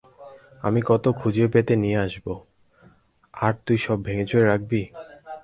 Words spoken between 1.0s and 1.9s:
খুঁজেপেতে